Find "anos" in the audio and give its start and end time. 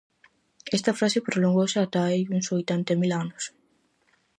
3.23-3.43